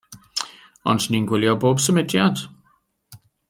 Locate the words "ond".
0.93-1.05